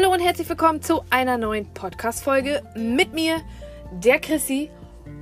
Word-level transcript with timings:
Hallo 0.00 0.12
und 0.12 0.20
herzlich 0.20 0.48
willkommen 0.48 0.80
zu 0.80 1.02
einer 1.10 1.38
neuen 1.38 1.74
Podcast-Folge 1.74 2.62
mit 2.76 3.14
mir, 3.14 3.42
der 3.90 4.20
Chrissy. 4.20 4.70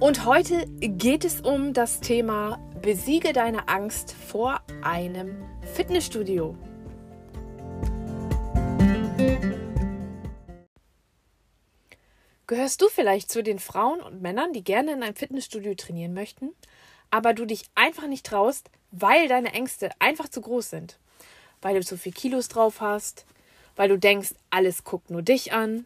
Und 0.01 0.27
heute 0.27 0.67
geht 0.81 1.25
es 1.25 1.41
um 1.41 1.73
das 1.73 2.01
Thema 2.01 2.59
Besiege 2.83 3.33
deine 3.33 3.69
Angst 3.69 4.13
vor 4.13 4.61
einem 4.83 5.43
Fitnessstudio. 5.73 6.59
Gehörst 12.47 12.83
du 12.83 12.89
vielleicht 12.91 13.33
zu 13.33 13.43
den 13.43 13.59
Frauen 13.59 14.03
und 14.03 14.21
Männern, 14.21 14.53
die 14.53 14.63
gerne 14.63 14.93
in 14.93 15.03
einem 15.03 15.17
Fitnessstudio 15.17 15.75
trainieren 15.75 16.13
möchten, 16.13 16.53
aber 17.11 17.33
du 17.33 17.47
dich 17.47 17.65
einfach 17.75 18.09
nicht 18.09 18.27
traust, 18.27 18.71
weil 18.91 19.27
deine 19.27 19.55
Ängste 19.55 19.89
einfach 20.01 20.29
zu 20.29 20.43
groß 20.43 20.69
sind? 20.69 20.99
Weil 21.63 21.77
du 21.77 21.83
zu 21.83 21.97
viel 21.97 22.13
Kilos 22.13 22.49
drauf 22.49 22.83
hast, 22.83 23.25
weil 23.77 23.89
du 23.89 23.99
denkst, 23.99 24.35
alles 24.51 24.85
guckt 24.85 25.11
nur 25.11 25.23
dich 25.23 25.53
an, 25.53 25.85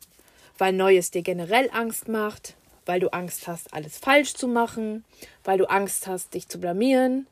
weil 0.57 0.73
Neues 0.73 1.11
dir 1.11 1.23
generell 1.23 1.69
Angst 1.73 2.09
macht, 2.09 2.55
weil 2.87 3.01
du 3.01 3.13
Angst 3.13 3.47
hast, 3.47 3.75
alles 3.75 3.99
falsch 3.99 4.35
zu 4.35 4.49
machen, 4.49 5.05
weil 5.45 5.59
du 5.59 5.69
Angst 5.69 6.07
hast, 6.07 6.35
dich 6.35 6.49
zu 6.49 6.61
blamieren, 6.61 7.27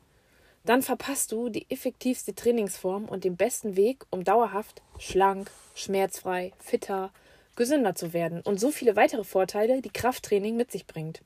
dann 0.65 0.81
verpasst 0.81 1.31
du 1.31 1.49
die 1.49 1.65
effektivste 1.69 2.35
Trainingsform 2.35 3.05
und 3.05 3.23
den 3.23 3.37
besten 3.37 3.75
Weg, 3.75 4.05
um 4.09 4.23
dauerhaft 4.23 4.81
schlank, 4.99 5.49
schmerzfrei, 5.73 6.51
fitter, 6.59 7.11
gesünder 7.55 7.95
zu 7.95 8.13
werden 8.13 8.41
und 8.41 8.59
so 8.59 8.71
viele 8.71 8.95
weitere 8.95 9.23
Vorteile, 9.23 9.81
die 9.81 9.89
Krafttraining 9.89 10.55
mit 10.55 10.71
sich 10.71 10.85
bringt. 10.85 11.21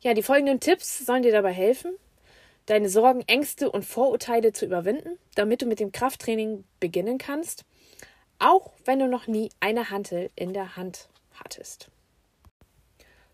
Ja, 0.00 0.14
die 0.14 0.22
folgenden 0.22 0.60
Tipps 0.60 1.04
sollen 1.04 1.22
dir 1.22 1.32
dabei 1.32 1.52
helfen, 1.52 1.92
deine 2.66 2.88
Sorgen, 2.88 3.22
Ängste 3.26 3.70
und 3.70 3.84
Vorurteile 3.84 4.52
zu 4.52 4.64
überwinden, 4.64 5.18
damit 5.34 5.62
du 5.62 5.66
mit 5.66 5.80
dem 5.80 5.92
Krafttraining 5.92 6.64
beginnen 6.80 7.18
kannst 7.18 7.64
auch 8.42 8.72
wenn 8.84 8.98
du 8.98 9.08
noch 9.08 9.26
nie 9.26 9.50
eine 9.60 9.90
Hantel 9.90 10.30
in 10.34 10.52
der 10.52 10.76
Hand 10.76 11.08
hattest. 11.42 11.88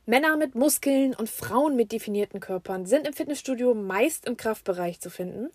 Männer 0.07 0.37
mit 0.37 0.55
Muskeln 0.55 1.15
und 1.15 1.29
Frauen 1.29 1.77
mit 1.77 1.93
definierten 1.93 2.41
Körpern 2.41 2.87
sind 2.87 3.07
im 3.07 3.13
Fitnessstudio 3.13 3.75
meist 3.75 4.27
im 4.27 4.37
Kraftbereich 4.37 5.01
zu 5.01 5.11
finden. 5.11 5.51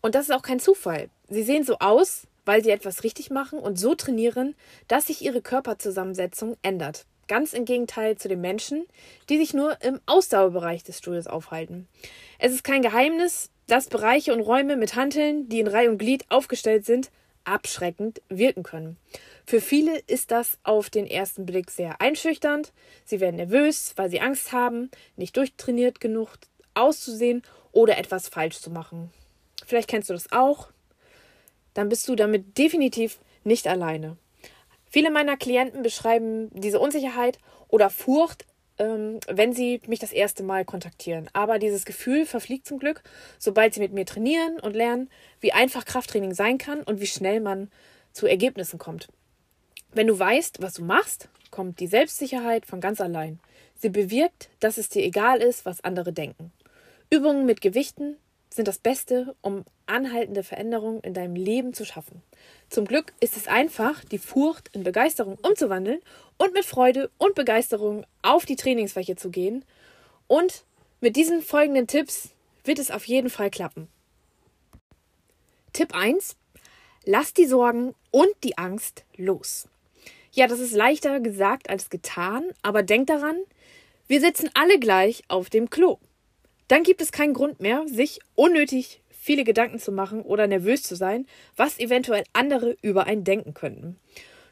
Und 0.00 0.14
das 0.14 0.28
ist 0.28 0.34
auch 0.34 0.42
kein 0.42 0.58
Zufall. 0.58 1.08
Sie 1.28 1.44
sehen 1.44 1.64
so 1.64 1.78
aus, 1.78 2.26
weil 2.44 2.62
sie 2.62 2.70
etwas 2.70 3.04
richtig 3.04 3.30
machen 3.30 3.58
und 3.58 3.78
so 3.78 3.94
trainieren, 3.94 4.54
dass 4.88 5.06
sich 5.06 5.22
ihre 5.22 5.42
Körperzusammensetzung 5.42 6.56
ändert. 6.62 7.06
Ganz 7.28 7.52
im 7.52 7.64
Gegenteil 7.64 8.18
zu 8.18 8.28
den 8.28 8.40
Menschen, 8.40 8.84
die 9.28 9.38
sich 9.38 9.54
nur 9.54 9.80
im 9.82 10.00
Ausdauerbereich 10.06 10.82
des 10.82 10.98
Studios 10.98 11.26
aufhalten. 11.26 11.88
Es 12.38 12.52
ist 12.52 12.64
kein 12.64 12.82
Geheimnis, 12.82 13.50
dass 13.66 13.88
Bereiche 13.88 14.34
und 14.34 14.40
Räume 14.40 14.76
mit 14.76 14.94
Hanteln, 14.94 15.48
die 15.48 15.60
in 15.60 15.68
Reihe 15.68 15.88
und 15.88 15.98
Glied 15.98 16.24
aufgestellt 16.30 16.84
sind, 16.84 17.10
abschreckend 17.44 18.22
wirken 18.28 18.62
können. 18.62 18.96
Für 19.46 19.60
viele 19.60 19.98
ist 20.06 20.30
das 20.30 20.58
auf 20.62 20.90
den 20.90 21.06
ersten 21.06 21.46
Blick 21.46 21.70
sehr 21.70 22.00
einschüchternd. 22.00 22.72
Sie 23.04 23.20
werden 23.20 23.36
nervös, 23.36 23.92
weil 23.96 24.10
sie 24.10 24.20
Angst 24.20 24.52
haben, 24.52 24.90
nicht 25.16 25.36
durchtrainiert 25.36 26.00
genug 26.00 26.30
auszusehen 26.74 27.42
oder 27.72 27.98
etwas 27.98 28.28
falsch 28.28 28.58
zu 28.58 28.70
machen. 28.70 29.10
Vielleicht 29.66 29.88
kennst 29.88 30.08
du 30.08 30.14
das 30.14 30.32
auch. 30.32 30.70
Dann 31.74 31.88
bist 31.88 32.08
du 32.08 32.14
damit 32.14 32.56
definitiv 32.58 33.18
nicht 33.42 33.66
alleine. 33.66 34.16
Viele 34.86 35.10
meiner 35.10 35.36
Klienten 35.36 35.82
beschreiben 35.82 36.50
diese 36.52 36.78
Unsicherheit 36.78 37.38
oder 37.68 37.90
Furcht 37.90 38.46
ähm, 38.78 39.20
wenn 39.28 39.52
sie 39.52 39.80
mich 39.86 40.00
das 40.00 40.12
erste 40.12 40.42
Mal 40.42 40.64
kontaktieren. 40.64 41.28
Aber 41.32 41.58
dieses 41.58 41.84
Gefühl 41.84 42.26
verfliegt 42.26 42.66
zum 42.66 42.78
Glück, 42.78 43.02
sobald 43.38 43.74
sie 43.74 43.80
mit 43.80 43.92
mir 43.92 44.06
trainieren 44.06 44.58
und 44.60 44.74
lernen, 44.74 45.10
wie 45.40 45.52
einfach 45.52 45.84
Krafttraining 45.84 46.34
sein 46.34 46.58
kann 46.58 46.82
und 46.82 47.00
wie 47.00 47.06
schnell 47.06 47.40
man 47.40 47.70
zu 48.12 48.26
Ergebnissen 48.26 48.78
kommt. 48.78 49.08
Wenn 49.92 50.06
du 50.06 50.18
weißt, 50.18 50.60
was 50.60 50.74
du 50.74 50.84
machst, 50.84 51.28
kommt 51.50 51.78
die 51.78 51.86
Selbstsicherheit 51.86 52.66
von 52.66 52.80
ganz 52.80 53.00
allein. 53.00 53.38
Sie 53.76 53.90
bewirkt, 53.90 54.48
dass 54.60 54.78
es 54.78 54.88
dir 54.88 55.04
egal 55.04 55.40
ist, 55.40 55.64
was 55.64 55.84
andere 55.84 56.12
denken. 56.12 56.52
Übungen 57.10 57.46
mit 57.46 57.60
Gewichten 57.60 58.16
sind 58.54 58.68
das 58.68 58.78
Beste, 58.78 59.34
um 59.40 59.64
anhaltende 59.86 60.44
Veränderungen 60.44 61.00
in 61.00 61.12
deinem 61.12 61.34
Leben 61.34 61.74
zu 61.74 61.84
schaffen. 61.84 62.22
Zum 62.70 62.84
Glück 62.84 63.12
ist 63.18 63.36
es 63.36 63.48
einfach, 63.48 64.04
die 64.04 64.18
Furcht 64.18 64.68
in 64.72 64.84
Begeisterung 64.84 65.36
umzuwandeln 65.42 66.00
und 66.38 66.54
mit 66.54 66.64
Freude 66.64 67.10
und 67.18 67.34
Begeisterung 67.34 68.06
auf 68.22 68.46
die 68.46 68.54
Trainingsfläche 68.54 69.16
zu 69.16 69.30
gehen. 69.30 69.64
Und 70.28 70.64
mit 71.00 71.16
diesen 71.16 71.42
folgenden 71.42 71.88
Tipps 71.88 72.30
wird 72.62 72.78
es 72.78 72.92
auf 72.92 73.06
jeden 73.06 73.28
Fall 73.28 73.50
klappen. 73.50 73.88
Tipp 75.72 75.92
1. 75.92 76.36
Lass 77.04 77.34
die 77.34 77.46
Sorgen 77.46 77.94
und 78.12 78.30
die 78.44 78.56
Angst 78.56 79.04
los. 79.16 79.68
Ja, 80.30 80.46
das 80.46 80.60
ist 80.60 80.72
leichter 80.72 81.18
gesagt 81.18 81.68
als 81.68 81.90
getan, 81.90 82.52
aber 82.62 82.84
denk 82.84 83.08
daran, 83.08 83.36
wir 84.06 84.20
sitzen 84.20 84.48
alle 84.54 84.78
gleich 84.78 85.22
auf 85.26 85.50
dem 85.50 85.70
Klo. 85.70 85.98
Dann 86.68 86.82
gibt 86.82 87.02
es 87.02 87.12
keinen 87.12 87.34
Grund 87.34 87.60
mehr, 87.60 87.82
sich 87.86 88.20
unnötig 88.34 89.02
viele 89.10 89.44
Gedanken 89.44 89.78
zu 89.78 89.92
machen 89.92 90.22
oder 90.22 90.46
nervös 90.46 90.82
zu 90.82 90.96
sein, 90.96 91.26
was 91.56 91.78
eventuell 91.78 92.24
andere 92.32 92.76
über 92.82 93.06
einen 93.06 93.24
denken 93.24 93.54
könnten. 93.54 93.98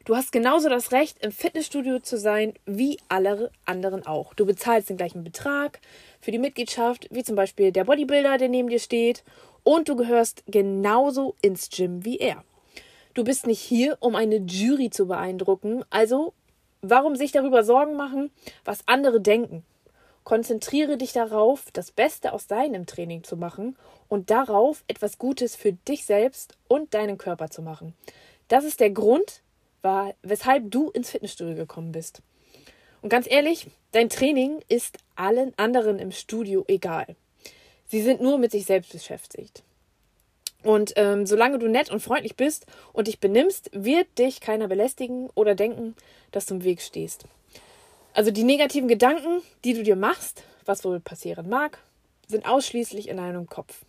Du 0.05 0.17
hast 0.17 0.33
genauso 0.33 0.69
das 0.69 0.91
Recht, 0.91 1.25
im 1.25 1.31
Fitnessstudio 1.31 2.01
zu 2.01 2.19
sein, 2.19 2.55
wie 2.67 2.99
alle 3.09 3.53
anderen 3.67 4.05
auch. 4.05 4.35
Du 4.35 4.45
bezahlst 4.45 4.91
den 4.91 4.97
gleichen 4.97 5.23
Betrag 5.23 5.79
für 6.21 6.33
die 6.33 6.41
Mitgliedschaft, 6.41 7.07
wie 7.13 7.23
zum 7.23 7.37
Beispiel 7.37 7.71
der 7.71 7.85
Bodybuilder, 7.85 8.37
der 8.37 8.49
neben 8.49 8.69
dir 8.69 8.81
steht, 8.81 9.23
und 9.63 9.89
du 9.89 9.95
gehörst 9.95 10.43
genauso 10.49 11.37
ins 11.41 11.71
Gym 11.71 12.05
wie 12.05 12.19
er. 12.19 12.43
Du 13.15 13.23
bist 13.23 13.47
nicht 13.47 13.61
hier, 13.61 13.97
um 14.01 14.17
eine 14.17 14.37
Jury 14.37 14.91
zu 14.91 15.07
beeindrucken, 15.07 15.85
also 15.91 16.33
warum 16.81 17.15
sich 17.15 17.31
darüber 17.31 17.63
Sorgen 17.63 17.95
machen, 17.95 18.33
was 18.65 18.81
andere 18.87 19.21
denken? 19.21 19.65
Konzentriere 20.25 20.97
dich 20.97 21.13
darauf, 21.13 21.65
das 21.73 21.91
Beste 21.91 22.33
aus 22.33 22.47
deinem 22.47 22.87
Training 22.87 23.25
zu 23.25 23.37
machen 23.37 23.77
und 24.09 24.31
darauf, 24.31 24.85
etwas 24.87 25.19
Gutes 25.19 25.57
für 25.57 25.73
dich 25.73 26.05
selbst 26.05 26.57
und 26.69 26.95
deinen 26.95 27.19
Körper 27.19 27.51
zu 27.51 27.63
machen. 27.63 27.95
Das 28.49 28.65
ist 28.65 28.81
der 28.81 28.91
Grund, 28.91 29.43
weshalb 30.23 30.71
du 30.71 30.91
ins 30.91 31.11
Fitnessstudio 31.11 31.57
gekommen 31.57 31.93
bist. 31.93 32.23
Und 33.01 33.09
ganz 33.09 33.29
ehrlich, 33.29 33.67
dein 33.91 34.09
Training 34.09 34.61
ist 34.69 34.99
allen 35.17 35.53
anderen 35.59 35.99
im 35.99 36.13
Studio 36.13 36.65
egal. 36.69 37.17
Sie 37.89 38.01
sind 38.01 38.23
nur 38.23 38.39
mit 38.39 38.53
sich 38.53 38.65
selbst 38.65 38.93
beschäftigt. 38.93 39.65
Und 40.63 40.93
ähm, 40.97 41.27
solange 41.27 41.59
du 41.59 41.69
nett 41.69 41.91
und 41.91 42.01
freundlich 42.01 42.37
bist 42.37 42.67
und 42.93 43.09
dich 43.09 43.19
benimmst, 43.19 43.71
wird 43.73 44.07
dich 44.19 44.41
keiner 44.41 44.69
belästigen 44.69 45.29
oder 45.35 45.57
denken, 45.57 45.97
dass 46.31 46.47
du 46.47 46.55
im 46.55 46.65
Weg 46.65 46.81
stehst. 46.81 47.25
Also 48.15 48.31
die 48.31 48.45
negativen 48.45 48.89
Gedanken, 48.89 49.43
die 49.65 49.73
du 49.73 49.83
dir 49.83 49.97
machst, 49.97 50.45
was 50.67 50.85
wohl 50.85 51.01
passieren 51.01 51.49
mag, 51.49 51.79
sind 52.29 52.47
ausschließlich 52.47 53.09
in 53.09 53.17
deinem 53.17 53.47
Kopf. 53.47 53.85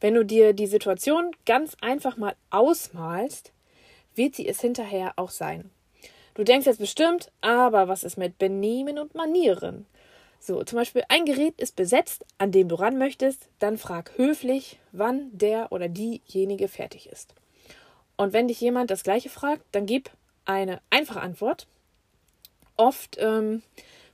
Wenn 0.00 0.14
du 0.14 0.24
dir 0.24 0.52
die 0.52 0.66
Situation 0.66 1.32
ganz 1.46 1.76
einfach 1.80 2.16
mal 2.16 2.36
ausmalst, 2.50 3.52
wird 4.14 4.36
sie 4.36 4.46
es 4.46 4.60
hinterher 4.60 5.14
auch 5.16 5.30
sein. 5.30 5.70
Du 6.34 6.44
denkst 6.44 6.66
jetzt 6.66 6.78
bestimmt, 6.78 7.32
aber 7.40 7.88
was 7.88 8.04
ist 8.04 8.16
mit 8.16 8.38
Benehmen 8.38 8.98
und 8.98 9.14
Manieren? 9.14 9.86
So, 10.38 10.62
zum 10.62 10.76
Beispiel 10.76 11.02
ein 11.08 11.24
Gerät 11.24 11.60
ist 11.60 11.74
besetzt, 11.76 12.24
an 12.38 12.52
dem 12.52 12.68
du 12.68 12.76
ran 12.76 12.98
möchtest, 12.98 13.48
dann 13.58 13.78
frag 13.78 14.16
höflich, 14.16 14.78
wann 14.92 15.30
der 15.32 15.72
oder 15.72 15.88
diejenige 15.88 16.68
fertig 16.68 17.08
ist. 17.08 17.34
Und 18.16 18.32
wenn 18.32 18.48
dich 18.48 18.60
jemand 18.60 18.90
das 18.90 19.02
gleiche 19.02 19.28
fragt, 19.28 19.62
dann 19.72 19.86
gib 19.86 20.10
eine 20.44 20.80
einfache 20.90 21.20
Antwort 21.20 21.66
Oft 22.76 23.16
ähm, 23.18 23.62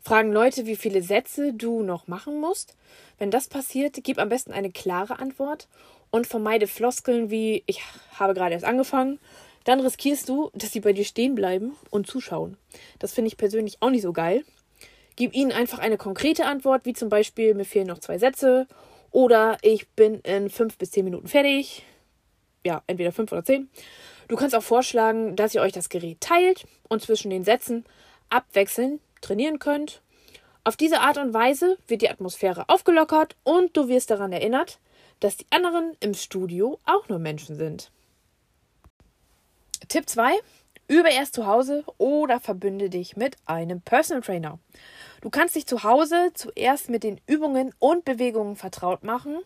fragen 0.02 0.32
Leute, 0.32 0.66
wie 0.66 0.76
viele 0.76 1.02
Sätze 1.02 1.52
du 1.52 1.82
noch 1.82 2.08
machen 2.08 2.40
musst. 2.40 2.76
Wenn 3.18 3.30
das 3.30 3.48
passiert, 3.48 3.98
gib 4.02 4.18
am 4.18 4.28
besten 4.28 4.52
eine 4.52 4.70
klare 4.70 5.18
Antwort 5.18 5.68
und 6.10 6.26
vermeide 6.26 6.66
Floskeln 6.66 7.30
wie 7.30 7.62
ich 7.66 7.82
habe 8.18 8.34
gerade 8.34 8.54
erst 8.54 8.64
angefangen. 8.64 9.18
Dann 9.64 9.80
riskierst 9.80 10.28
du, 10.28 10.50
dass 10.54 10.72
sie 10.72 10.80
bei 10.80 10.92
dir 10.92 11.04
stehen 11.04 11.34
bleiben 11.34 11.76
und 11.90 12.06
zuschauen. 12.06 12.56
Das 12.98 13.12
finde 13.12 13.28
ich 13.28 13.36
persönlich 13.36 13.78
auch 13.80 13.90
nicht 13.90 14.02
so 14.02 14.12
geil. 14.12 14.44
Gib 15.16 15.34
ihnen 15.34 15.52
einfach 15.52 15.78
eine 15.78 15.98
konkrete 15.98 16.46
Antwort, 16.46 16.84
wie 16.84 16.94
zum 16.94 17.08
Beispiel, 17.08 17.54
mir 17.54 17.64
fehlen 17.64 17.86
noch 17.86 17.98
zwei 17.98 18.18
Sätze 18.18 18.66
oder 19.10 19.58
ich 19.62 19.88
bin 19.90 20.20
in 20.20 20.50
fünf 20.50 20.78
bis 20.78 20.90
zehn 20.90 21.04
Minuten 21.04 21.28
fertig. 21.28 21.84
Ja, 22.64 22.82
entweder 22.86 23.12
fünf 23.12 23.30
oder 23.30 23.44
zehn. 23.44 23.68
Du 24.28 24.36
kannst 24.36 24.54
auch 24.54 24.62
vorschlagen, 24.62 25.36
dass 25.36 25.54
ihr 25.54 25.60
euch 25.60 25.72
das 25.72 25.90
Gerät 25.90 26.20
teilt 26.20 26.64
und 26.88 27.02
zwischen 27.02 27.30
den 27.30 27.44
Sätzen 27.44 27.84
abwechselnd 28.32 29.00
trainieren 29.20 29.58
könnt. 29.58 30.02
Auf 30.64 30.76
diese 30.76 31.00
Art 31.00 31.18
und 31.18 31.34
Weise 31.34 31.78
wird 31.88 32.02
die 32.02 32.10
Atmosphäre 32.10 32.68
aufgelockert 32.68 33.36
und 33.44 33.76
du 33.76 33.88
wirst 33.88 34.10
daran 34.10 34.32
erinnert, 34.32 34.78
dass 35.20 35.36
die 35.36 35.46
anderen 35.50 35.96
im 36.00 36.14
Studio 36.14 36.78
auch 36.84 37.08
nur 37.08 37.18
Menschen 37.18 37.56
sind. 37.56 37.90
Tipp 39.88 40.08
2. 40.08 40.32
Übe 40.88 41.10
erst 41.10 41.34
zu 41.34 41.46
Hause 41.46 41.84
oder 41.98 42.38
verbünde 42.38 42.90
dich 42.90 43.16
mit 43.16 43.36
einem 43.46 43.80
Personal 43.80 44.22
Trainer. 44.22 44.58
Du 45.20 45.30
kannst 45.30 45.54
dich 45.54 45.66
zu 45.66 45.84
Hause 45.84 46.32
zuerst 46.34 46.90
mit 46.90 47.02
den 47.02 47.20
Übungen 47.26 47.72
und 47.78 48.04
Bewegungen 48.04 48.56
vertraut 48.56 49.02
machen, 49.04 49.38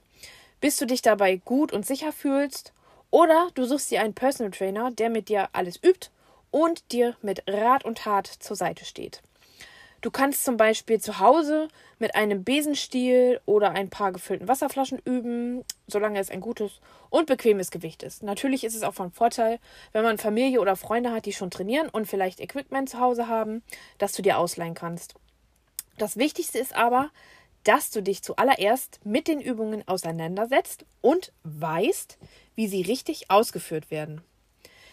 bis 0.61 0.77
du 0.77 0.87
dich 0.87 1.03
dabei 1.03 1.37
gut 1.37 1.73
und 1.73 1.87
sicher 1.87 2.13
fühlst. 2.13 2.73
Oder 3.11 3.49
du 3.55 3.65
suchst 3.65 3.91
dir 3.91 4.01
einen 4.01 4.15
Personal 4.15 4.51
Trainer, 4.51 4.91
der 4.91 5.11
mit 5.11 5.29
dir 5.29 5.49
alles 5.53 5.77
übt 5.83 6.11
und 6.57 6.91
dir 6.91 7.17
mit 7.21 7.43
Rat 7.47 7.85
und 7.85 7.99
Tat 7.99 8.27
zur 8.27 8.57
Seite 8.57 8.87
steht. 8.87 9.21
Du 10.01 10.11
kannst 10.11 10.43
zum 10.43 10.57
Beispiel 10.57 10.99
zu 10.99 11.19
Hause 11.19 11.69
mit 11.99 12.15
einem 12.15 12.45
Besenstiel 12.45 13.43
oder 13.45 13.73
ein 13.73 13.91
paar 13.91 14.11
gefüllten 14.11 14.49
Wasserflaschen 14.49 14.99
üben, 15.05 15.67
solange 15.87 16.19
es 16.19 16.31
ein 16.31 16.41
gutes 16.41 16.81
und 17.11 17.27
bequemes 17.27 17.71
Gewicht 17.71 18.03
ist. 18.03 18.23
Natürlich 18.23 18.65
ist 18.65 18.75
es 18.75 18.85
auch 18.85 18.95
von 18.95 19.13
Vorteil, 19.13 19.59
wenn 19.93 20.03
man 20.03 20.17
Familie 20.17 20.63
oder 20.63 20.77
Freunde 20.77 21.13
hat, 21.13 21.27
die 21.27 21.35
schon 21.35 21.51
trainieren 21.51 21.91
und 21.91 22.07
vielleicht 22.07 22.41
Equipment 22.41 22.89
zu 22.89 23.01
Hause 23.01 23.29
haben, 23.29 23.63
das 23.99 24.13
du 24.13 24.23
dir 24.23 24.39
ausleihen 24.39 24.75
kannst. 24.75 25.15
Das 25.99 26.17
Wichtigste 26.17 26.59
ist 26.59 26.75
aber, 26.75 27.11
dass 27.65 27.91
du 27.91 28.03
dich 28.03 28.23
zuallererst 28.23 29.01
mit 29.05 29.29
den 29.29 29.43
Übungen 29.43 29.87
auseinandersetzt 29.87 30.87
und 31.03 31.33
weißt, 31.43 32.17
wie 32.55 32.67
sie 32.67 32.81
richtig 32.81 33.31
ausgeführt 33.31 33.91
werden. 33.91 34.23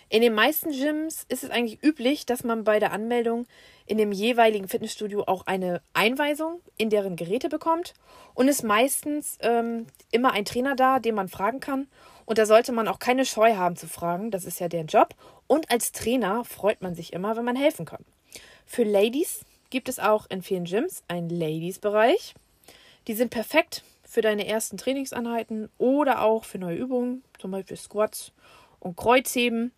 In 0.10 0.22
den 0.22 0.34
meisten 0.34 0.72
Gyms 0.72 1.26
ist 1.30 1.44
es 1.44 1.50
eigentlich 1.50 1.82
üblich, 1.84 2.26
dass 2.26 2.44
man 2.44 2.64
bei 2.64 2.80
der 2.80 2.92
Anmeldung 2.92 3.48
in 3.86 3.98
dem 3.98 4.12
jeweiligen 4.12 4.68
Fitnessstudio 4.68 5.24
auch 5.24 5.46
eine 5.46 5.82
Einweisung 5.94 6.62
in 6.78 6.90
deren 6.90 7.16
Geräte 7.16 7.50
bekommt 7.50 7.94
und 8.34 8.48
ist 8.48 8.64
meistens 8.64 9.38
ähm, 9.42 9.88
immer 10.12 10.32
ein 10.32 10.46
Trainer 10.46 10.76
da, 10.76 11.00
den 11.00 11.16
man 11.16 11.28
fragen 11.28 11.60
kann. 11.60 11.88
Und 12.26 12.38
da 12.38 12.46
sollte 12.46 12.72
man 12.72 12.88
auch 12.88 13.00
keine 13.00 13.26
Scheu 13.26 13.56
haben 13.56 13.76
zu 13.76 13.88
fragen, 13.88 14.32
das 14.32 14.46
ist 14.46 14.60
ja 14.60 14.70
der 14.70 14.86
Job. 14.86 15.16
Und 15.48 15.70
als 15.72 15.92
Trainer 15.92 16.46
freut 16.46 16.82
man 16.82 16.96
sich 16.96 17.12
immer, 17.12 17.36
wenn 17.36 17.46
man 17.46 17.56
helfen 17.56 17.86
kann. 17.86 18.06
Für 18.66 18.84
Ladies 18.84 19.42
gibt 19.70 19.90
es 19.90 20.00
auch 20.00 20.30
in 20.30 20.42
vielen 20.42 20.66
Gyms 20.66 21.04
einen 21.08 21.30
Ladies-Bereich. 21.30 22.36
Die 23.08 23.14
sind 23.14 23.30
perfekt 23.30 23.84
für 24.04 24.22
deine 24.22 24.48
ersten 24.48 24.78
Trainingseinheiten 24.78 25.70
oder 25.78 26.22
auch 26.22 26.46
für 26.46 26.60
neue 26.60 26.78
Übungen, 26.78 27.24
zum 27.40 27.52
Beispiel 27.52 27.76
Squats 27.76 28.32
und 28.84 28.98
Kreuzheben. 28.98 29.72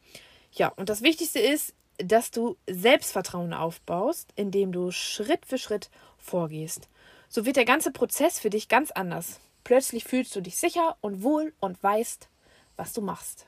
Ja, 0.51 0.69
und 0.69 0.89
das 0.89 1.01
Wichtigste 1.01 1.39
ist, 1.39 1.73
dass 1.97 2.31
du 2.31 2.57
Selbstvertrauen 2.67 3.53
aufbaust, 3.53 4.31
indem 4.35 4.71
du 4.71 4.91
Schritt 4.91 5.45
für 5.45 5.57
Schritt 5.57 5.89
vorgehst. 6.17 6.89
So 7.29 7.45
wird 7.45 7.55
der 7.55 7.65
ganze 7.65 7.91
Prozess 7.91 8.39
für 8.39 8.49
dich 8.49 8.67
ganz 8.67 8.91
anders. 8.91 9.39
Plötzlich 9.63 10.03
fühlst 10.03 10.35
du 10.35 10.41
dich 10.41 10.57
sicher 10.57 10.97
und 11.01 11.23
wohl 11.23 11.53
und 11.59 11.81
weißt, 11.81 12.29
was 12.75 12.93
du 12.93 13.01
machst. 13.01 13.47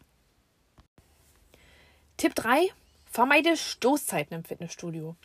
Tipp 2.17 2.33
3. 2.35 2.69
Vermeide 3.11 3.55
Stoßzeiten 3.55 4.35
im 4.35 4.43
Fitnessstudio. 4.43 5.15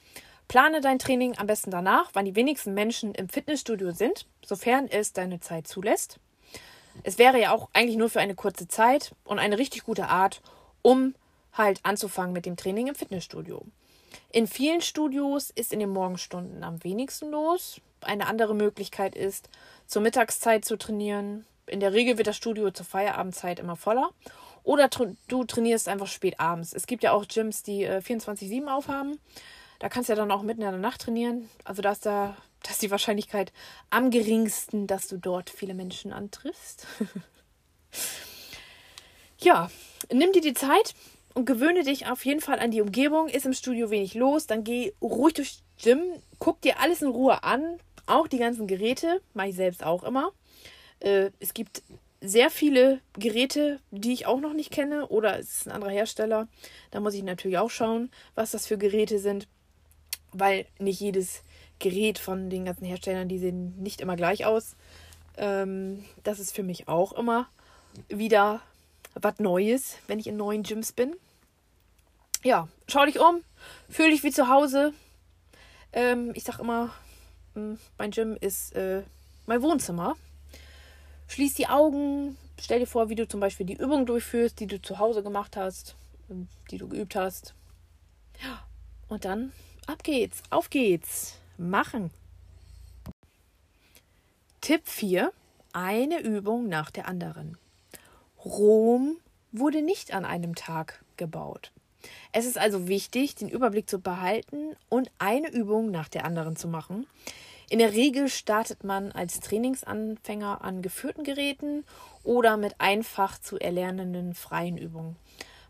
Plane 0.49 0.81
dein 0.81 0.99
Training 0.99 1.39
am 1.39 1.47
besten 1.47 1.71
danach, 1.71 2.11
wann 2.13 2.27
die 2.27 2.37
wenigsten 2.37 2.75
Menschen 2.75 3.15
im 3.15 3.29
Fitnessstudio 3.29 3.93
sind, 3.93 4.27
sofern 4.45 4.87
es 4.89 5.13
deine 5.13 5.41
Zeit 5.41 5.67
zulässt. 5.67 6.19
Es 7.03 7.19
wäre 7.19 7.41
ja 7.41 7.53
auch 7.53 7.69
eigentlich 7.73 7.97
nur 7.97 8.11
für 8.11 8.21
eine 8.21 8.35
kurze 8.35 8.69
Zeit 8.69 9.15
und 9.25 9.39
eine 9.39 9.59
richtig 9.59 9.85
gute 9.85 10.09
Art, 10.09 10.41
um 10.83 11.15
halt 11.53 11.81
anzufangen 11.83 12.33
mit 12.33 12.47
dem 12.47 12.57
Training 12.57 12.89
im 12.89 12.95
Fitnessstudio. 12.95 13.65
In 14.31 14.47
vielen 14.47 14.81
Studios 14.81 15.51
ist 15.51 15.73
in 15.73 15.81
den 15.81 15.91
Morgenstunden 15.91 16.65
am 16.65 16.83
wenigsten 16.85 17.31
los. 17.31 17.81
Eine 18.01 18.27
andere 18.27 18.55
Möglichkeit 18.55 19.15
ist, 19.15 19.49
zur 19.87 20.03
Mittagszeit 20.03 20.65
zu 20.65 20.77
trainieren. 20.77 21.47
In 21.67 21.81
der 21.81 21.93
Regel 21.93 22.19
wird 22.19 22.27
das 22.27 22.37
Studio 22.37 22.71
zur 22.71 22.87
Feierabendzeit 22.87 23.59
immer 23.61 23.77
voller. 23.77 24.11
Oder 24.65 24.89
du 25.29 25.45
trainierst 25.45 25.89
einfach 25.89 26.07
spät 26.07 26.39
abends. 26.39 26.73
Es 26.73 26.87
gibt 26.87 27.03
ja 27.03 27.13
auch 27.13 27.27
Gyms, 27.27 27.63
die 27.63 27.85
äh, 27.85 27.99
24-7 27.99 28.67
aufhaben. 28.69 29.19
Da 29.79 29.89
kannst 29.89 30.09
du 30.09 30.13
ja 30.13 30.17
dann 30.17 30.31
auch 30.31 30.43
mitten 30.43 30.63
in 30.63 30.71
der 30.71 30.79
Nacht 30.79 31.03
trainieren. 31.03 31.49
Also 31.65 31.83
da 31.83 31.93
ist, 31.93 32.07
da, 32.07 32.37
da 32.63 32.71
ist 32.71 32.83
die 32.83 32.91
Wahrscheinlichkeit 32.91 33.53
am 33.91 34.11
geringsten, 34.11 34.87
dass 34.87 35.09
du 35.09 35.19
dort 35.19 35.51
viele 35.51 35.75
Menschen 35.75 36.13
antriffst. 36.13 36.87
ja, 39.39 39.71
nimm 40.11 40.33
dir 40.33 40.43
die 40.43 40.55
Zeit, 40.55 40.95
und 41.35 41.47
gewöhne 41.47 41.83
dich 41.83 42.07
auf 42.07 42.25
jeden 42.25 42.41
Fall 42.41 42.59
an 42.59 42.71
die 42.71 42.81
Umgebung. 42.81 43.29
Ist 43.29 43.47
im 43.47 43.53
Studio 43.53 43.91
wenig 43.91 44.15
los, 44.15 44.47
dann 44.47 44.65
geh 44.65 44.93
ruhig 45.01 45.35
durchs 45.35 45.63
Gym, 45.83 46.01
guck 46.39 46.61
dir 46.61 46.81
alles 46.81 47.03
in 47.03 47.09
Ruhe 47.09 47.43
an, 47.43 47.79
auch 48.07 48.29
die 48.29 48.39
ganzen 48.39 48.67
Geräte, 48.67 49.21
mache 49.35 49.49
ich 49.49 49.57
selbst 49.57 49.85
auch 49.85 50.03
immer. 50.03 50.33
Äh, 51.01 51.31
es 51.41 51.55
gibt 51.55 51.83
sehr 52.21 52.51
viele 52.51 53.01
Geräte, 53.15 53.81
die 53.91 54.13
ich 54.13 54.27
auch 54.27 54.41
noch 54.41 54.53
nicht 54.53 54.71
kenne 54.71 55.09
oder 55.09 55.39
es 55.39 55.59
ist 55.59 55.67
ein 55.67 55.73
anderer 55.73 55.91
Hersteller. 55.91 56.49
Da 56.91 57.01
muss 57.01 57.15
ich 57.15 57.23
natürlich 57.23 57.59
auch 57.59 57.71
schauen, 57.71 58.11
was 58.35 58.53
das 58.53 58.67
für 58.67 58.79
Geräte 58.79 59.19
sind, 59.19 59.49
weil 60.33 60.67
nicht 60.79 61.01
jedes 61.01 61.43
Gerät 61.79 62.19
von 62.19 62.51
den 62.51 62.65
ganzen 62.65 62.85
Herstellern, 62.85 63.29
die 63.29 63.39
sehen 63.39 63.77
nicht 63.83 64.01
immer 64.01 64.17
gleich 64.17 64.45
aus. 64.45 64.77
Ähm, 65.37 66.05
das 66.23 66.39
ist 66.39 66.55
für 66.55 66.63
mich 66.63 66.89
auch 66.89 67.13
immer 67.13 67.49
wieder 68.09 68.61
was 69.15 69.39
Neues, 69.39 69.97
wenn 70.07 70.19
ich 70.19 70.27
in 70.27 70.37
neuen 70.37 70.63
Gyms 70.63 70.93
bin. 70.93 71.15
Ja, 72.43 72.69
schau 72.89 73.05
dich 73.05 73.21
um, 73.21 73.43
fühl 73.89 74.11
dich 74.11 74.23
wie 74.23 74.31
zu 74.31 74.49
Hause. 74.49 74.93
Ähm, 75.93 76.33
ich 76.35 76.45
sag 76.45 76.59
immer, 76.59 76.91
hm, 77.55 77.79
mein 77.99 78.11
Gym 78.11 78.37
ist 78.41 78.75
äh, 78.75 79.03
mein 79.47 79.63
Wohnzimmer. 79.63 80.17
Schließ 81.29 81.55
die 81.55 81.69
Augen, 81.69 82.37
stell 82.61 82.81
dir 82.81 82.87
vor, 82.87 83.09
wie 83.09 83.15
du 83.15 83.27
zum 83.29 83.41
Beispiel 83.41 83.67
die 83.67 83.77
Übung 83.77 84.07
durchführst, 84.07 84.59
die 84.61 84.67
du 84.67 84.81
zu 84.81 84.99
Hause 84.99 85.23
gemacht 85.23 85.57
hast, 85.57 85.97
die 86.71 86.79
du 86.79 86.89
geübt 86.89 87.17
hast. 87.17 87.55
Und 89.09 89.25
dann 89.25 89.53
ab 89.87 90.03
geht's, 90.03 90.43
auf 90.51 90.71
geht's, 90.71 91.39
machen. 91.59 92.11
Tipp 94.61 94.83
4. 94.85 95.33
Eine 95.73 96.21
Übung 96.21 96.69
nach 96.69 96.91
der 96.91 97.09
anderen. 97.09 97.57
Rom 98.45 99.17
wurde 99.51 99.83
nicht 99.83 100.15
an 100.15 100.25
einem 100.25 100.55
Tag 100.55 101.05
gebaut. 101.17 101.73
Es 102.33 102.47
ist 102.47 102.59
also 102.59 102.89
wichtig, 102.89 103.35
den 103.35 103.49
Überblick 103.49 103.89
zu 103.89 104.01
behalten 104.01 104.77
und 104.89 105.11
eine 105.19 105.51
Übung 105.51 105.91
nach 105.91 106.09
der 106.09 106.25
anderen 106.25 106.57
zu 106.57 106.69
machen. 106.69 107.07
In 107.71 107.79
der 107.79 107.93
Regel 107.93 108.29
startet 108.29 108.85
man 108.85 109.13
als 109.13 109.41
Trainingsanfänger 109.41 110.63
an 110.63 110.83
geführten 110.83 111.25
Geräten 111.25 111.85
oder 112.23 112.57
mit 112.57 112.81
einfach 112.81 113.41
zu 113.41 113.59
erlernenden 113.59 114.35
freien 114.35 114.77
Übungen. 114.77 115.17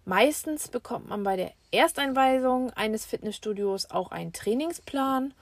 Meistens 0.04 0.66
bekommt 0.66 1.08
man 1.08 1.22
bei 1.22 1.36
der 1.36 1.52
Ersteinweisung 1.70 2.70
eines 2.70 3.06
Fitnessstudios 3.06 3.90
auch 3.90 4.10
einen 4.10 4.32
Trainingsplan 4.32 5.32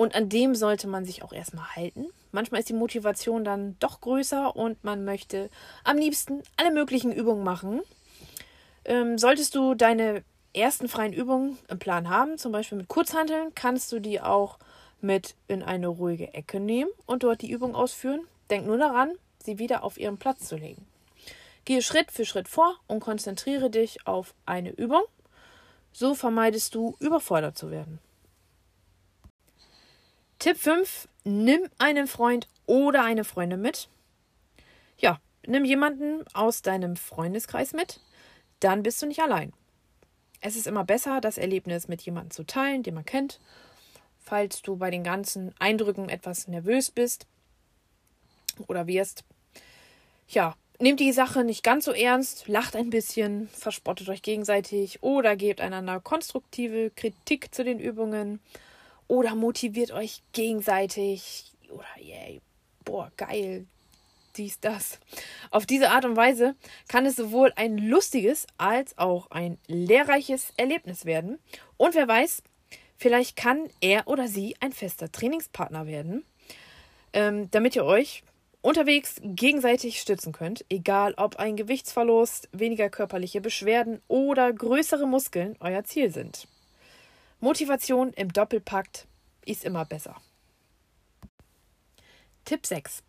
und 0.00 0.14
an 0.14 0.30
dem 0.30 0.54
sollte 0.54 0.88
man 0.88 1.04
sich 1.04 1.22
auch 1.22 1.34
erstmal 1.34 1.76
halten. 1.76 2.06
Manchmal 2.32 2.60
ist 2.60 2.70
die 2.70 2.72
Motivation 2.72 3.44
dann 3.44 3.76
doch 3.80 4.00
größer 4.00 4.56
und 4.56 4.82
man 4.82 5.04
möchte 5.04 5.50
am 5.84 5.98
liebsten 5.98 6.42
alle 6.56 6.70
möglichen 6.70 7.12
Übungen 7.12 7.44
machen. 7.44 7.82
Ähm, 8.86 9.18
solltest 9.18 9.54
du 9.54 9.74
deine 9.74 10.24
ersten 10.54 10.88
freien 10.88 11.12
Übungen 11.12 11.58
im 11.68 11.78
Plan 11.78 12.08
haben, 12.08 12.38
zum 12.38 12.50
Beispiel 12.50 12.78
mit 12.78 12.88
Kurzhanteln, 12.88 13.54
kannst 13.54 13.92
du 13.92 14.00
die 14.00 14.22
auch 14.22 14.58
mit 15.02 15.34
in 15.48 15.62
eine 15.62 15.88
ruhige 15.88 16.32
Ecke 16.32 16.60
nehmen 16.60 16.90
und 17.04 17.22
dort 17.22 17.42
die 17.42 17.50
Übung 17.50 17.74
ausführen. 17.74 18.22
Denk 18.48 18.64
nur 18.64 18.78
daran, 18.78 19.12
sie 19.44 19.58
wieder 19.58 19.84
auf 19.84 19.98
ihren 19.98 20.16
Platz 20.16 20.48
zu 20.48 20.56
legen. 20.56 20.86
Gehe 21.66 21.82
Schritt 21.82 22.10
für 22.10 22.24
Schritt 22.24 22.48
vor 22.48 22.74
und 22.86 23.00
konzentriere 23.00 23.68
dich 23.68 24.06
auf 24.06 24.32
eine 24.46 24.70
Übung. 24.70 25.02
So 25.92 26.14
vermeidest 26.14 26.74
du, 26.74 26.96
überfordert 27.00 27.58
zu 27.58 27.70
werden. 27.70 27.98
Tipp 30.40 30.56
5. 30.56 31.06
Nimm 31.24 31.68
einen 31.76 32.06
Freund 32.06 32.48
oder 32.64 33.04
eine 33.04 33.24
Freundin 33.24 33.60
mit. 33.60 33.90
Ja, 34.96 35.20
nimm 35.46 35.66
jemanden 35.66 36.24
aus 36.32 36.62
deinem 36.62 36.96
Freundeskreis 36.96 37.74
mit. 37.74 38.00
Dann 38.58 38.82
bist 38.82 39.02
du 39.02 39.06
nicht 39.06 39.20
allein. 39.20 39.52
Es 40.40 40.56
ist 40.56 40.66
immer 40.66 40.82
besser, 40.82 41.20
das 41.20 41.36
Erlebnis 41.36 41.88
mit 41.88 42.00
jemandem 42.00 42.30
zu 42.30 42.44
teilen, 42.44 42.82
den 42.82 42.94
man 42.94 43.04
kennt. 43.04 43.38
Falls 44.18 44.62
du 44.62 44.76
bei 44.76 44.90
den 44.90 45.04
ganzen 45.04 45.54
Eindrücken 45.58 46.08
etwas 46.08 46.48
nervös 46.48 46.90
bist 46.90 47.26
oder 48.66 48.86
wirst. 48.86 49.24
Ja, 50.26 50.56
nehmt 50.78 51.00
die 51.00 51.12
Sache 51.12 51.44
nicht 51.44 51.62
ganz 51.62 51.84
so 51.84 51.92
ernst, 51.92 52.48
lacht 52.48 52.76
ein 52.76 52.88
bisschen, 52.88 53.48
verspottet 53.48 54.08
euch 54.08 54.22
gegenseitig 54.22 55.02
oder 55.02 55.36
gebt 55.36 55.60
einander 55.60 56.00
konstruktive 56.00 56.90
Kritik 56.96 57.54
zu 57.54 57.62
den 57.62 57.78
Übungen 57.78 58.40
oder 59.10 59.34
motiviert 59.34 59.90
euch 59.90 60.22
gegenseitig 60.32 61.52
oder 61.68 61.84
yay, 61.98 62.40
boah, 62.84 63.10
geil, 63.16 63.66
dies, 64.36 64.60
das. 64.60 65.00
Auf 65.50 65.66
diese 65.66 65.90
Art 65.90 66.04
und 66.04 66.14
Weise 66.14 66.54
kann 66.86 67.06
es 67.06 67.16
sowohl 67.16 67.52
ein 67.56 67.76
lustiges 67.76 68.46
als 68.56 68.96
auch 68.98 69.28
ein 69.32 69.58
lehrreiches 69.66 70.52
Erlebnis 70.56 71.06
werden. 71.06 71.40
Und 71.76 71.96
wer 71.96 72.06
weiß, 72.06 72.44
vielleicht 72.96 73.34
kann 73.34 73.68
er 73.80 74.06
oder 74.06 74.28
sie 74.28 74.54
ein 74.60 74.72
fester 74.72 75.10
Trainingspartner 75.10 75.88
werden, 75.88 76.24
ähm, 77.12 77.50
damit 77.50 77.74
ihr 77.74 77.84
euch 77.84 78.22
unterwegs 78.62 79.16
gegenseitig 79.24 80.00
stützen 80.00 80.32
könnt, 80.32 80.64
egal 80.68 81.14
ob 81.16 81.34
ein 81.34 81.56
Gewichtsverlust, 81.56 82.48
weniger 82.52 82.88
körperliche 82.90 83.40
Beschwerden 83.40 84.02
oder 84.06 84.52
größere 84.52 85.08
Muskeln 85.08 85.56
euer 85.58 85.82
Ziel 85.82 86.12
sind. 86.12 86.46
Motivation 87.42 88.12
im 88.12 88.30
Doppelpakt 88.30 89.06
ist 89.46 89.64
immer 89.64 89.86
besser. 89.86 90.14
Tipp 92.44 92.66
6. 92.66 93.02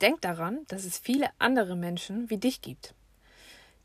Denk 0.00 0.20
daran, 0.20 0.60
dass 0.68 0.84
es 0.84 0.98
viele 0.98 1.30
andere 1.40 1.74
Menschen 1.74 2.30
wie 2.30 2.38
dich 2.38 2.60
gibt. 2.60 2.94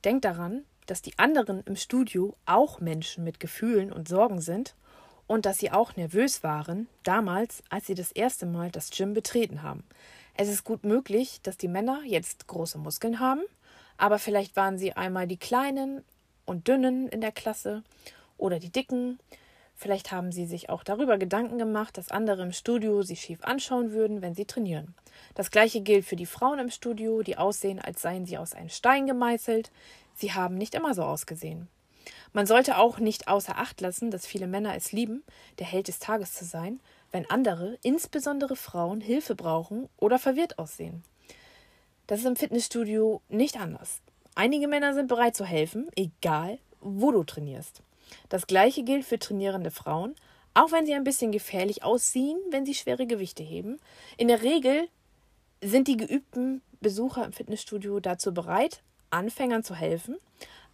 Denk 0.06 0.22
daran, 0.22 0.66
dass 0.86 1.01
die 1.01 1.18
anderen 1.18 1.63
im 1.63 1.75
Studio 1.75 2.36
auch 2.46 2.80
Menschen 2.80 3.24
mit 3.24 3.39
Gefühlen 3.39 3.92
und 3.92 4.08
Sorgen 4.08 4.39
sind 4.39 4.75
und 5.25 5.48
dass 5.48 5.58
sie 5.58 5.72
auch 5.72 5.96
nervös 5.96 6.44
waren, 6.44 6.88
damals, 7.01 7.63
als 7.72 7.88
sie 7.88 7.96
das 7.96 8.12
erste 8.12 8.46
Mal 8.46 8.70
das 8.70 8.92
Gym 8.92 9.16
betreten 9.16 9.63
haben. 9.63 9.84
Es 10.36 10.48
ist 10.48 10.63
gut 10.63 10.84
möglich, 10.84 11.39
dass 11.42 11.58
die 11.58 11.68
Männer 11.68 12.01
jetzt 12.06 12.46
große 12.46 12.77
Muskeln 12.77 13.20
haben, 13.20 13.42
aber 13.98 14.20
vielleicht 14.20 14.56
waren 14.56 14.77
sie 14.77 14.94
einmal 14.94 15.27
die 15.27 15.38
Kleinen 15.38 16.04
und 16.46 16.68
Dünnen 16.68 17.10
in 17.10 17.22
der 17.22 17.32
Klasse 17.32 17.84
oder 18.38 18.60
die 18.60 18.72
Dicken. 18.72 19.18
Vielleicht 19.79 20.12
haben 20.12 20.31
sie 20.31 20.48
sich 20.48 20.69
auch 20.72 20.84
darüber 20.84 21.19
Gedanken 21.19 21.60
gemacht, 21.60 22.00
dass 22.00 22.10
andere 22.10 22.41
im 22.41 22.51
Studio 22.51 23.03
sie 23.03 23.15
schief 23.15 23.43
anschauen 23.43 23.91
würden, 23.91 24.24
wenn 24.24 24.34
sie 24.34 24.46
trainieren. 24.46 24.96
Das 25.36 25.51
gleiche 25.51 25.81
gilt 25.81 26.03
für 26.03 26.15
die 26.15 26.25
Frauen 26.25 26.57
im 26.57 26.72
Studio, 26.72 27.22
die 27.22 27.38
aussehen, 27.38 27.79
als 27.79 28.01
seien 28.01 28.25
sie 28.25 28.39
aus 28.39 28.55
einem 28.55 28.69
Stein 28.69 29.05
gemeißelt. 29.05 29.69
Sie 30.15 30.34
haben 30.34 30.55
nicht 30.55 30.74
immer 30.74 30.96
so 30.96 31.03
ausgesehen. 31.03 31.67
Man 32.34 32.48
sollte 32.48 32.79
auch 32.79 32.98
nicht 32.98 33.27
außer 33.27 33.60
Acht 33.60 33.79
lassen, 33.79 34.10
dass 34.10 34.25
viele 34.25 34.48
Männer 34.48 34.75
es 34.75 34.91
lieben, 34.93 35.24
der 35.60 35.67
Held 35.67 35.89
des 35.89 36.00
Tages 36.00 36.34
zu 36.34 36.43
sein, 36.43 36.79
wenn 37.12 37.29
andere, 37.29 37.77
insbesondere 37.84 38.55
Frauen, 38.55 39.00
Hilfe 39.00 39.36
brauchen 39.36 39.89
oder 39.98 40.17
verwirrt 40.17 40.57
aussehen. 40.57 41.03
Das 42.07 42.22
ist 42.22 42.25
im 42.25 42.36
Fitnessstudio 42.36 43.22
nicht 43.29 43.60
anders. 43.60 44.01
Einige 44.34 44.67
Männer 44.67 44.96
sind 44.96 45.07
bereit 45.07 45.36
zu 45.36 45.46
helfen, 45.46 45.88
egal 45.96 46.57
wo 46.81 47.12
du 47.12 47.24
trainierst. 47.24 47.84
Das 48.30 48.48
gleiche 48.48 48.84
gilt 48.84 49.06
für 49.06 49.20
trainierende 49.20 49.72
Frauen, 49.72 50.16
auch 50.54 50.72
wenn 50.72 50.86
sie 50.86 50.94
ein 50.94 51.04
bisschen 51.04 51.32
gefährlich 51.32 51.84
aussehen, 51.84 52.40
wenn 52.50 52.66
sie 52.66 52.74
schwere 52.74 53.06
Gewichte 53.06 53.44
heben. 53.44 53.80
In 54.18 54.28
der 54.28 54.42
Regel 54.42 54.88
sind 55.62 55.88
die 55.88 55.98
geübten 55.98 56.62
Besucher 56.82 57.26
im 57.26 57.34
Fitnessstudio 57.34 58.00
dazu 58.00 58.34
bereit, 58.34 58.82
Anfängern 59.10 59.64
zu 59.64 59.76
helfen. 59.76 60.18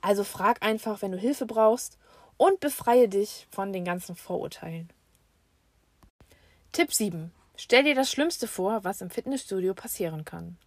Also 0.02 0.24
frag 0.24 0.64
einfach, 0.64 1.02
wenn 1.02 1.12
du 1.12 1.18
Hilfe 1.18 1.46
brauchst 1.46 1.98
und 2.38 2.60
befreie 2.60 3.08
dich 3.08 3.48
von 3.52 3.72
den 3.72 3.86
ganzen 3.86 4.16
Vorurteilen. 4.16 4.90
Tipp 6.72 6.94
7. 6.94 7.32
Stell 7.56 7.84
dir 7.84 7.96
das 7.96 8.12
Schlimmste 8.12 8.48
vor, 8.48 8.84
was 8.84 9.02
im 9.02 9.10
Fitnessstudio 9.10 9.74
passieren 9.74 10.26
kann. 10.26 10.58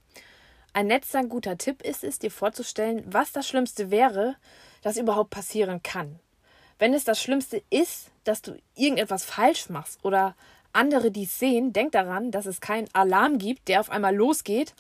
Ein 0.72 0.88
letzter 0.88 1.24
guter 1.24 1.58
Tipp 1.58 1.82
ist 1.82 2.04
es, 2.04 2.18
dir 2.18 2.30
vorzustellen, 2.30 3.02
was 3.06 3.32
das 3.32 3.48
Schlimmste 3.48 3.90
wäre, 3.90 4.36
das 4.82 4.98
überhaupt 4.98 5.30
passieren 5.30 5.82
kann. 5.82 6.20
Wenn 6.78 6.94
es 6.94 7.04
das 7.04 7.20
Schlimmste 7.20 7.62
ist, 7.70 8.10
dass 8.24 8.42
du 8.42 8.58
irgendetwas 8.74 9.24
falsch 9.24 9.70
machst 9.70 10.04
oder 10.04 10.34
andere 10.72 11.10
dies 11.10 11.38
sehen, 11.38 11.72
denk 11.72 11.92
daran, 11.92 12.30
dass 12.30 12.44
es 12.44 12.60
keinen 12.60 12.88
Alarm 12.92 13.38
gibt, 13.38 13.68
der 13.68 13.80
auf 13.80 13.90
einmal 13.90 14.14
losgeht 14.14 14.74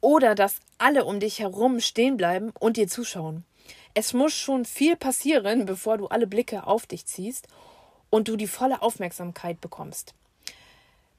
oder 0.00 0.34
dass 0.34 0.60
alle 0.78 1.04
um 1.04 1.20
dich 1.20 1.40
herum 1.40 1.80
stehen 1.80 2.16
bleiben 2.16 2.52
und 2.58 2.76
dir 2.76 2.88
zuschauen. 2.88 3.44
Es 3.92 4.12
muss 4.12 4.32
schon 4.32 4.64
viel 4.64 4.96
passieren, 4.96 5.66
bevor 5.66 5.98
du 5.98 6.06
alle 6.08 6.26
Blicke 6.26 6.66
auf 6.66 6.86
dich 6.86 7.06
ziehst 7.06 7.46
und 8.10 8.28
du 8.28 8.36
die 8.36 8.46
volle 8.46 8.82
Aufmerksamkeit 8.82 9.60
bekommst. 9.60 10.14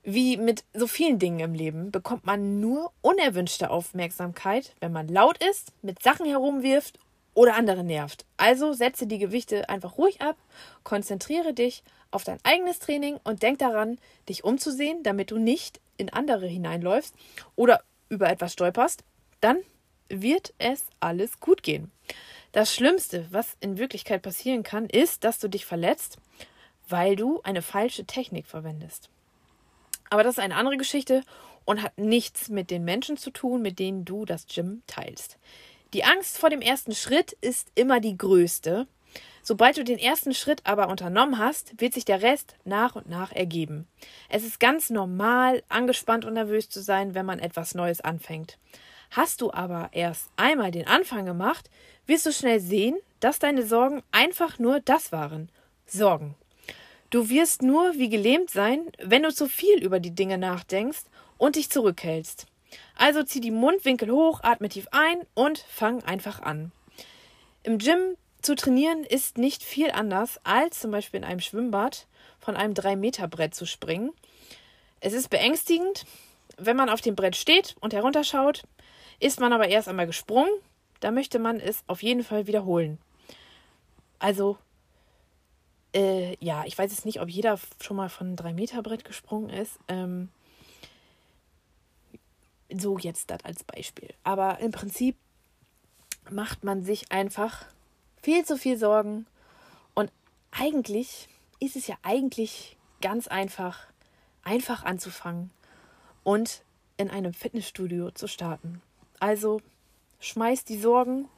Wie 0.04 0.38
mit 0.38 0.64
so 0.74 0.88
vielen 0.88 1.18
Dingen 1.18 1.40
im 1.40 1.54
Leben 1.54 1.92
bekommt 1.92 2.26
man 2.26 2.60
nur 2.60 2.92
unerwünschte 3.02 3.70
Aufmerksamkeit, 3.70 4.76
wenn 4.80 4.92
man 4.92 5.08
laut 5.08 5.44
ist, 5.44 5.72
mit 5.82 6.04
Sachen 6.04 6.28
herumwirft 6.28 7.00
oder 7.36 7.56
andere 7.56 7.84
nervt. 7.84 8.26
Also 8.38 8.74
setze 8.74 9.06
die 9.06 9.20
Gewichte 9.20 9.70
einfach 9.70 10.00
ruhig 10.00 10.22
ab, 10.22 10.38
konzentriere 10.84 11.54
dich 11.54 11.84
auf 12.10 12.24
dein 12.24 12.40
eigenes 12.44 12.80
Training 12.80 13.20
und 13.24 13.44
denk 13.44 13.60
daran, 13.60 14.00
dich 14.28 14.44
umzusehen, 14.44 15.04
damit 15.04 15.30
du 15.30 15.38
nicht 15.38 15.80
in 15.98 16.12
andere 16.12 16.48
hineinläufst 16.48 17.14
oder 17.56 17.84
über 18.10 18.30
etwas 18.30 18.54
stolperst. 18.54 19.04
Dann 19.42 19.58
wird 20.10 20.54
es 20.58 20.86
alles 21.00 21.40
gut 21.40 21.62
gehen. 21.62 21.92
Das 22.52 22.74
Schlimmste, 22.74 23.28
was 23.32 23.58
in 23.60 23.78
Wirklichkeit 23.78 24.22
passieren 24.22 24.64
kann, 24.64 24.86
ist, 24.86 25.24
dass 25.24 25.40
du 25.40 25.50
dich 25.50 25.66
verletzt, 25.66 26.18
weil 26.88 27.16
du 27.16 27.42
eine 27.44 27.62
falsche 27.62 28.06
Technik 28.06 28.48
verwendest. 28.48 29.10
Aber 30.10 30.24
das 30.24 30.38
ist 30.38 30.44
eine 30.44 30.56
andere 30.56 30.78
Geschichte 30.78 31.24
und 31.66 31.82
hat 31.82 31.98
nichts 31.98 32.48
mit 32.48 32.72
den 32.72 32.86
Menschen 32.86 33.18
zu 33.18 33.32
tun, 33.32 33.62
mit 33.62 33.80
denen 33.80 34.06
du 34.06 34.24
das 34.24 34.46
Gym 34.48 34.84
teilst. 34.88 35.38
Die 35.94 36.04
Angst 36.04 36.38
vor 36.38 36.50
dem 36.50 36.62
ersten 36.62 36.94
Schritt 36.94 37.34
ist 37.42 37.72
immer 37.76 38.00
die 38.00 38.18
größte. 38.18 38.88
Sobald 39.44 39.78
du 39.78 39.84
den 39.84 40.00
ersten 40.00 40.34
Schritt 40.34 40.62
aber 40.64 40.90
unternommen 40.90 41.38
hast, 41.38 41.80
wird 41.80 41.94
sich 41.94 42.04
der 42.04 42.22
Rest 42.22 42.56
nach 42.66 42.96
und 42.96 43.08
nach 43.08 43.32
ergeben. 43.32 43.88
Es 44.28 44.44
ist 44.44 44.60
ganz 44.60 44.90
normal, 44.90 45.64
angespannt 45.70 46.26
und 46.26 46.34
nervös 46.34 46.68
zu 46.68 46.82
sein, 46.82 47.14
wenn 47.14 47.26
man 47.26 47.40
etwas 47.40 47.76
Neues 47.76 48.02
anfängt. 48.02 48.58
Hast 49.12 49.42
du 49.42 49.54
aber 49.54 49.90
erst 49.92 50.30
einmal 50.36 50.72
den 50.72 50.88
Anfang 50.88 51.26
gemacht, 51.26 51.70
wirst 52.08 52.26
du 52.26 52.34
schnell 52.34 52.60
sehen, 52.60 52.98
dass 53.20 53.40
deine 53.40 53.66
Sorgen 53.66 54.02
einfach 54.12 54.60
nur 54.60 54.80
das 54.80 55.12
waren. 55.12 55.50
Sorgen. 55.86 56.36
Du 57.12 57.30
wirst 57.30 57.62
nur 57.62 57.94
wie 57.94 58.10
gelähmt 58.10 58.50
sein, 58.50 58.88
wenn 59.02 59.24
du 59.24 59.34
zu 59.34 59.48
viel 59.48 59.84
über 59.84 60.00
die 60.00 60.16
Dinge 60.16 60.38
nachdenkst 60.38 61.04
und 61.38 61.56
dich 61.56 61.70
zurückhältst. 61.70 62.48
Also 62.96 63.24
zieh 63.24 63.42
die 63.42 63.52
Mundwinkel 63.52 64.10
hoch, 64.12 64.40
atme 64.44 64.70
tief 64.70 64.88
ein 64.92 65.18
und 65.34 65.60
fang 65.60 66.04
einfach 66.04 66.42
an. 66.42 66.72
Im 67.64 67.78
Gym 67.78 68.16
zu 68.42 68.56
trainieren 68.56 69.04
ist 69.04 69.38
nicht 69.38 69.64
viel 69.64 69.92
anders, 69.92 70.40
als 70.44 70.80
zum 70.80 70.92
Beispiel 70.92 71.20
in 71.20 71.24
einem 71.24 71.40
Schwimmbad 71.40 72.08
von 72.40 72.56
einem 72.56 72.74
3-Meter-Brett 72.74 73.56
zu 73.56 73.66
springen. 73.66 74.12
Es 75.00 75.14
ist 75.14 75.30
beängstigend, 75.30 76.06
wenn 76.58 76.78
man 76.78 76.90
auf 76.90 77.02
dem 77.02 77.16
Brett 77.16 77.36
steht 77.36 77.76
und 77.82 77.94
herunterschaut, 77.94 78.64
ist 79.20 79.40
man 79.40 79.52
aber 79.52 79.68
erst 79.68 79.88
einmal 79.88 80.08
gesprungen, 80.08 80.52
da 81.00 81.12
möchte 81.12 81.40
man 81.40 81.60
es 81.60 81.84
auf 81.88 82.04
jeden 82.04 82.24
Fall 82.24 82.48
wiederholen. 82.48 83.00
Also 84.20 84.58
äh, 85.96 86.36
ja, 86.44 86.64
ich 86.66 86.78
weiß 86.78 86.92
jetzt 86.92 87.06
nicht, 87.06 87.22
ob 87.22 87.30
jeder 87.30 87.58
schon 87.82 87.98
mal 87.98 88.10
von 88.10 88.28
einem 88.28 88.36
3-Meter-Brett 88.36 89.06
gesprungen 89.06 89.50
ist. 89.50 89.80
Ähm, 89.88 90.30
so 92.74 92.98
jetzt 92.98 93.30
das 93.30 93.44
als 93.44 93.64
Beispiel. 93.64 94.14
Aber 94.24 94.60
im 94.60 94.72
Prinzip 94.72 95.16
macht 96.30 96.64
man 96.64 96.84
sich 96.84 97.12
einfach 97.12 97.66
viel 98.22 98.46
zu 98.46 98.58
viel 98.58 98.78
Sorgen. 98.78 99.28
Und 99.94 100.12
eigentlich 100.52 101.28
ist 101.60 101.76
es 101.76 101.88
ja 101.88 101.96
eigentlich 102.04 102.78
ganz 103.02 103.28
einfach, 103.28 103.88
einfach 104.44 104.84
anzufangen 104.84 105.52
und 106.24 106.64
in 106.98 107.10
einem 107.10 107.34
Fitnessstudio 107.34 108.12
zu 108.12 108.28
starten. 108.28 108.82
Also 109.20 109.62
schmeiß 110.20 110.66
die 110.66 110.80
Sorgen 110.80 111.30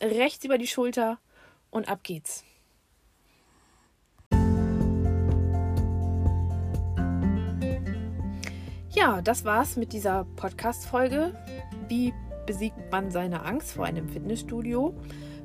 rechts 0.00 0.44
über 0.44 0.58
die 0.58 0.66
Schulter 0.66 1.18
und 1.70 1.88
ab 1.88 2.00
geht's. 2.02 2.44
Ja, 9.04 9.20
das 9.20 9.44
war's 9.44 9.76
mit 9.76 9.92
dieser 9.92 10.24
Podcast-Folge. 10.36 11.34
Wie 11.88 12.14
besiegt 12.46 12.90
man 12.90 13.10
seine 13.10 13.44
Angst 13.44 13.72
vor 13.72 13.84
einem 13.84 14.08
Fitnessstudio? 14.08 14.94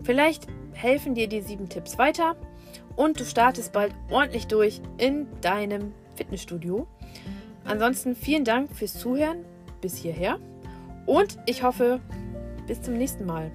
Vielleicht 0.02 0.48
helfen 0.72 1.14
dir 1.14 1.28
die 1.28 1.42
sieben 1.42 1.68
Tipps 1.68 1.98
weiter 1.98 2.38
und 2.96 3.20
du 3.20 3.26
startest 3.26 3.74
bald 3.74 3.94
ordentlich 4.10 4.48
durch 4.48 4.80
in 4.98 5.28
deinem 5.42 5.92
Fitnessstudio. 6.16 6.88
Ansonsten 7.66 8.16
vielen 8.16 8.46
Dank 8.46 8.74
fürs 8.74 8.98
Zuhören 8.98 9.44
bis 9.82 9.98
hierher 9.98 10.40
und 11.06 11.38
ich 11.46 11.62
hoffe, 11.62 12.00
bis 12.66 12.82
zum 12.82 12.94
nächsten 12.94 13.26
Mal. 13.26 13.52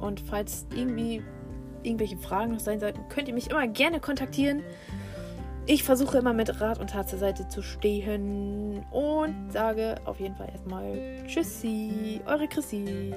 Und 0.00 0.20
falls 0.20 0.64
irgendwie 0.74 1.22
irgendwelche 1.82 2.16
Fragen 2.16 2.52
noch 2.52 2.60
sein 2.60 2.80
sollten, 2.80 3.06
könnt 3.10 3.28
ihr 3.28 3.34
mich 3.34 3.50
immer 3.50 3.66
gerne 3.66 4.00
kontaktieren. 4.00 4.62
Ich 5.66 5.84
versuche 5.84 6.18
immer 6.18 6.32
mit 6.32 6.60
Rat 6.60 6.80
und 6.80 6.90
Tat 6.90 7.08
zur 7.08 7.20
Seite 7.20 7.46
zu 7.46 7.62
stehen 7.62 8.84
und 8.90 9.52
sage 9.52 9.94
auf 10.04 10.18
jeden 10.18 10.34
Fall 10.34 10.48
erstmal 10.48 11.22
Tschüssi, 11.28 12.20
eure 12.26 12.48
Chrissy. 12.48 13.14